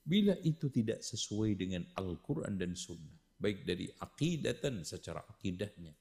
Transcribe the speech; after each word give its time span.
Bila 0.00 0.34
itu 0.42 0.72
tidak 0.72 1.04
sesuai 1.04 1.54
dengan 1.60 1.84
Al-Quran 1.94 2.56
dan 2.56 2.72
Sunnah, 2.72 3.14
baik 3.36 3.68
dari 3.68 3.86
akidatan 4.00 4.82
secara 4.82 5.22
akidahnya, 5.28 5.92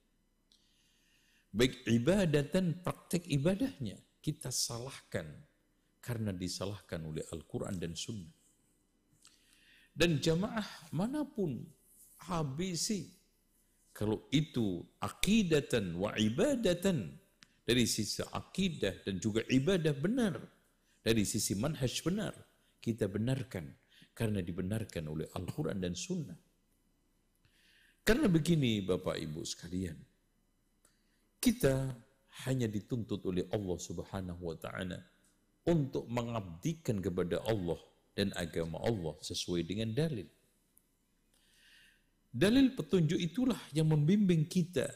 baik 1.51 1.83
ibadatan 1.85 2.79
praktek 2.79 3.27
ibadahnya, 3.27 3.99
kita 4.23 4.49
salahkan 4.49 5.27
karena 5.99 6.31
disalahkan 6.31 7.03
oleh 7.03 7.23
Al-Quran 7.31 7.75
dan 7.75 7.93
Sunnah. 7.93 8.33
Dan 9.91 10.23
jamaah 10.23 10.95
mana 10.95 11.27
pun 11.27 11.59
ABC, 12.31 13.03
kalau 13.91 14.31
itu 14.31 14.79
akidatan 15.03 15.91
wa 15.99 16.15
ibadatan, 16.15 17.19
dari 17.69 17.85
sisi 17.85 18.25
akidah 18.25 19.05
dan 19.05 19.21
juga 19.21 19.45
ibadah 19.45 19.93
benar, 19.93 20.41
dari 21.05 21.21
sisi 21.21 21.53
manhaj 21.53 22.01
benar, 22.01 22.33
kita 22.81 23.05
benarkan 23.05 23.69
karena 24.19 24.43
dibenarkan 24.43 25.07
oleh 25.07 25.31
Al-Quran 25.31 25.79
dan 25.79 25.95
Sunnah. 25.95 26.35
Karena 28.03 28.27
begini 28.27 28.83
Bapak 28.83 29.15
Ibu 29.15 29.47
sekalian, 29.47 29.95
kita 31.39 31.95
hanya 32.43 32.67
dituntut 32.67 33.23
oleh 33.23 33.47
Allah 33.55 33.79
Subhanahu 33.79 34.43
wa 34.43 34.59
taala 34.59 34.99
untuk 35.63 36.03
mengabdikan 36.11 36.99
kepada 36.99 37.39
Allah 37.47 37.79
dan 38.11 38.35
agama 38.35 38.83
Allah 38.83 39.15
sesuai 39.23 39.63
dengan 39.63 39.95
dalil. 39.95 40.27
Dalil 42.27 42.75
petunjuk 42.75 43.17
itulah 43.23 43.57
yang 43.71 43.87
membimbing 43.87 44.51
kita 44.51 44.91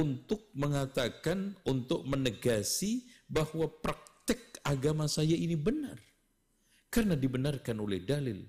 untuk 0.00 0.48
mengatakan, 0.56 1.52
untuk 1.68 2.08
menegasi 2.08 3.04
bahwa 3.28 3.68
praktek 3.68 4.64
agama 4.64 5.04
saya 5.04 5.36
ini 5.36 5.60
benar. 5.60 6.09
Karena 6.90 7.14
dibenarkan 7.14 7.78
oleh 7.78 8.02
dalil. 8.02 8.42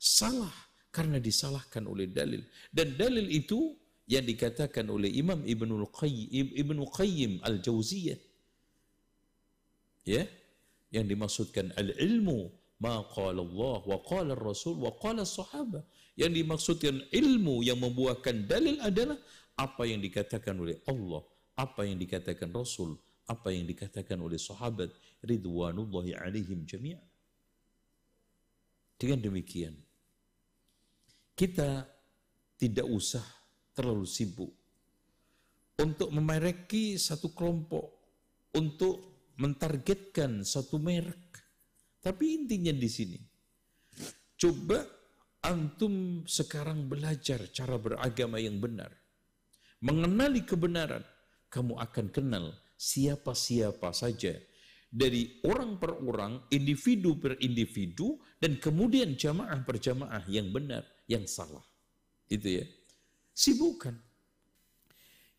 Salah 0.00 0.52
karena 0.88 1.20
disalahkan 1.20 1.84
oleh 1.84 2.08
dalil. 2.08 2.40
Dan 2.72 2.96
dalil 2.96 3.28
itu 3.28 3.76
yang 4.08 4.24
dikatakan 4.24 4.88
oleh 4.88 5.08
Imam 5.12 5.40
Ibnul 5.44 5.88
Qayyim, 5.92 6.54
Ibnu 6.54 6.82
Qayyim 6.88 7.32
Al-Jauziyah. 7.40 8.20
Ya, 10.04 10.28
yang 10.92 11.08
dimaksudkan 11.08 11.72
al-ilmu 11.80 12.52
ma 12.84 13.00
qala 13.08 13.40
Allah 13.40 13.78
wa 13.88 13.98
qala 14.04 14.36
Rasul 14.36 14.76
wa 14.76 14.92
qala 15.00 15.24
sahabat. 15.24 15.82
Yang 16.14 16.44
dimaksudkan 16.44 16.94
ilmu 17.10 17.66
yang 17.66 17.80
membuahkan 17.82 18.46
dalil 18.46 18.78
adalah 18.84 19.18
apa 19.58 19.82
yang 19.88 19.98
dikatakan 19.98 20.54
oleh 20.54 20.78
Allah, 20.86 21.24
apa 21.58 21.82
yang 21.82 21.98
dikatakan 21.98 22.54
Rasul, 22.54 22.94
apa 23.26 23.50
yang 23.50 23.66
dikatakan 23.66 24.20
oleh 24.22 24.38
sahabat 24.38 24.94
ridwanullahi 25.26 26.14
alaihim 26.14 26.62
jami'an. 26.68 27.02
Dengan 28.94 29.20
demikian, 29.20 29.74
kita 31.34 31.84
tidak 32.54 32.86
usah 32.86 33.24
terlalu 33.74 34.06
sibuk 34.06 34.52
untuk 35.82 36.08
memereki 36.14 36.94
satu 36.94 37.34
kelompok, 37.34 37.86
untuk 38.54 39.28
mentargetkan 39.36 40.46
satu 40.46 40.78
merek. 40.78 41.42
Tapi 41.98 42.24
intinya 42.38 42.70
di 42.70 42.86
sini, 42.86 43.18
coba 44.38 44.78
antum 45.42 46.22
sekarang 46.24 46.86
belajar 46.86 47.50
cara 47.50 47.74
beragama 47.76 48.38
yang 48.38 48.62
benar 48.62 48.94
mengenali 49.84 50.40
kebenaran, 50.48 51.04
kamu 51.52 51.76
akan 51.76 52.06
kenal 52.08 52.56
siapa-siapa 52.80 53.92
saja 53.92 54.40
dari 54.94 55.42
orang 55.42 55.82
per 55.82 55.98
orang, 55.98 56.46
individu 56.54 57.18
per 57.18 57.34
individu, 57.42 58.14
dan 58.38 58.62
kemudian 58.62 59.18
jamaah 59.18 59.58
per 59.66 59.82
jamaah 59.82 60.22
yang 60.30 60.54
benar, 60.54 60.86
yang 61.10 61.26
salah. 61.26 61.66
Itu 62.30 62.62
ya. 62.62 62.64
Sibukkan. 63.34 63.98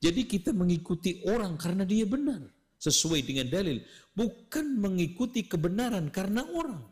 Jadi 0.04 0.28
kita 0.28 0.52
mengikuti 0.52 1.24
orang 1.32 1.56
karena 1.56 1.88
dia 1.88 2.04
benar. 2.04 2.44
Sesuai 2.76 3.24
dengan 3.24 3.48
dalil. 3.48 3.80
Bukan 4.12 4.76
mengikuti 4.76 5.48
kebenaran 5.48 6.12
karena 6.12 6.44
orang. 6.52 6.84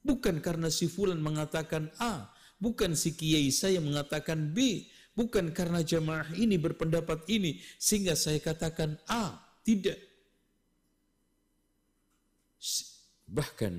Bukan 0.00 0.40
karena 0.40 0.72
si 0.72 0.88
fulan 0.88 1.20
mengatakan 1.20 1.92
A. 2.00 2.32
Bukan 2.56 2.96
si 2.96 3.12
kiai 3.12 3.52
saya 3.52 3.84
mengatakan 3.84 4.56
B. 4.56 4.88
Bukan 5.12 5.52
karena 5.52 5.84
jamaah 5.84 6.32
ini 6.40 6.56
berpendapat 6.56 7.28
ini 7.28 7.60
sehingga 7.76 8.16
saya 8.16 8.40
katakan 8.40 8.96
A, 9.08 9.36
tidak. 9.60 10.15
Bahkan 13.26 13.74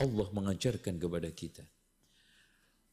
Allah 0.00 0.28
mengajarkan 0.34 0.98
kepada 0.98 1.30
kita 1.30 1.64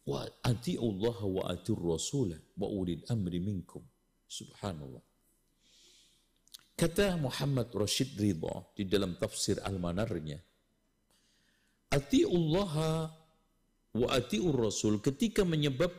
wa 0.05 0.25
Allah 0.25 1.17
wa 1.21 1.43
atur 1.49 1.77
rasulah 1.77 2.39
wa 2.57 2.67
ulil 2.67 3.05
amri 3.09 3.37
minkum. 3.37 3.85
Subhanallah. 4.25 5.03
Kata 6.73 7.13
Muhammad 7.19 7.69
Rashid 7.77 8.17
Ridha 8.17 8.65
di 8.73 8.89
dalam 8.89 9.13
tafsir 9.19 9.61
Al-Manarnya, 9.61 10.39
Allah 11.93 12.73
wa 13.91 14.07
ati'ur 14.07 14.55
rasul 14.55 15.03
ketika 15.03 15.43
menyebab 15.43 15.91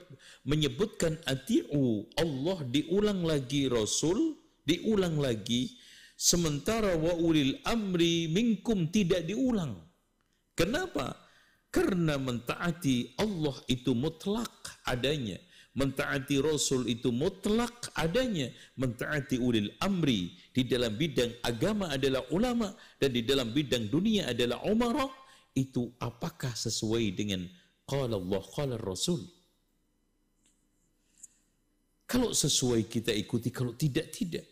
menyebutkan 0.49 1.21
ati'u 1.29 2.09
Allah 2.17 2.65
diulang 2.65 3.21
lagi 3.21 3.69
rasul 3.69 4.41
diulang 4.65 5.21
lagi 5.21 5.77
sementara 6.23 6.95
wa 6.95 7.19
ulil 7.19 7.59
amri 7.67 8.31
minkum 8.31 8.87
tidak 8.95 9.27
diulang. 9.27 9.75
Kenapa? 10.55 11.19
Karena 11.75 12.15
mentaati 12.15 13.19
Allah 13.19 13.59
itu 13.67 13.91
mutlak 13.99 14.87
adanya. 14.87 15.43
Mentaati 15.75 16.39
rasul 16.39 16.87
itu 16.87 17.11
mutlak 17.11 17.91
adanya. 17.99 18.47
Mentaati 18.79 19.43
ulil 19.43 19.75
amri 19.83 20.31
di 20.55 20.63
dalam 20.63 20.95
bidang 20.95 21.43
agama 21.43 21.91
adalah 21.91 22.23
ulama 22.31 22.71
dan 23.03 23.11
di 23.11 23.27
dalam 23.27 23.51
bidang 23.51 23.91
dunia 23.91 24.31
adalah 24.31 24.63
umara. 24.69 25.11
Itu 25.53 25.97
apakah 25.99 26.55
sesuai 26.55 27.13
dengan 27.19 27.45
Qala 27.83 28.17
Allah, 28.17 28.43
qala 28.47 28.75
Rasul. 28.79 29.21
Kalau 32.07 32.31
sesuai 32.31 32.87
kita 32.87 33.11
ikuti, 33.13 33.49
kalau 33.53 33.75
tidak, 33.77 34.13
tidak. 34.13 34.45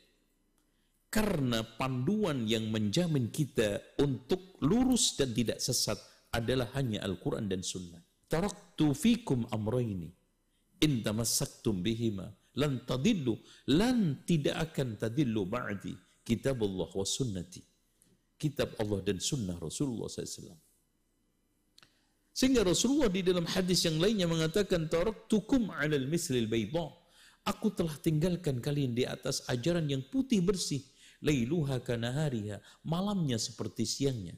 Karena 1.10 1.66
panduan 1.66 2.46
yang 2.46 2.70
menjamin 2.70 3.34
kita 3.34 3.82
untuk 3.98 4.54
lurus 4.62 5.18
dan 5.18 5.34
tidak 5.34 5.58
sesat 5.58 5.98
adalah 6.30 6.70
hanya 6.78 7.02
Al-Quran 7.02 7.50
dan 7.50 7.66
Sunnah. 7.66 7.98
Taraktu 8.30 8.94
fikum 8.94 9.42
amrayni. 9.50 10.14
In 10.86 11.02
tamassaktum 11.02 11.82
bihima. 11.82 12.30
Lan 12.54 12.86
tadillu. 12.86 13.34
Lan 13.74 14.22
tidak 14.22 14.70
akan 14.70 14.94
tadillu 14.94 15.50
ba'di. 15.50 15.98
Kitab 16.22 16.62
Allah 16.62 16.86
wa 16.86 17.02
sunnati. 17.02 17.58
Kitab 18.38 18.78
Allah 18.78 19.02
dan 19.02 19.18
sunnah 19.18 19.58
Rasulullah 19.58 20.06
SAW. 20.06 20.54
Sehingga 22.30 22.62
Rasulullah 22.62 23.10
di 23.10 23.26
dalam 23.26 23.44
hadis 23.44 23.82
yang 23.84 23.98
lainnya 23.98 24.30
mengatakan 24.30 24.86
taraktukum 24.86 25.74
'alal 25.74 26.06
mislil 26.06 26.46
bayda. 26.46 26.86
Aku 27.44 27.74
telah 27.74 27.92
tinggalkan 27.98 28.62
kalian 28.62 28.94
di 28.94 29.04
atas 29.04 29.42
ajaran 29.50 29.90
yang 29.90 30.06
putih 30.06 30.38
bersih. 30.38 30.86
Lailuha 31.20 31.80
kanahariha. 31.84 32.60
Malamnya 32.84 33.36
seperti 33.36 33.84
siangnya. 33.84 34.36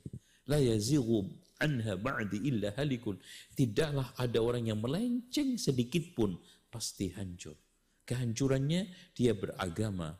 La 0.51 0.59
yazighu 0.59 1.31
anha 1.63 1.95
ba'di 1.95 2.43
illa 2.43 2.75
halikun. 2.75 3.19
Tidaklah 3.55 4.15
ada 4.19 4.39
orang 4.43 4.67
yang 4.67 4.83
melenceng 4.83 5.55
sedikit 5.59 6.03
pun 6.15 6.35
pasti 6.71 7.15
hancur. 7.15 7.55
Kehancurannya 8.03 9.15
dia 9.15 9.33
beragama 9.33 10.19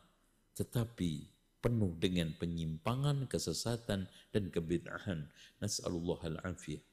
tetapi 0.53 1.33
penuh 1.63 1.95
dengan 1.97 2.29
penyimpangan, 2.37 3.25
kesesatan 3.25 4.05
dan 4.29 4.43
kebid'ahan. 4.53 5.25
Nas'alullah 5.63 6.21
al-afiyah. 6.21 6.92